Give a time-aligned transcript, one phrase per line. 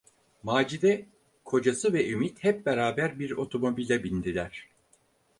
[0.43, 1.05] Macide,
[1.43, 4.69] kocası ve Ümit hep beraber bir otomobile bindiler.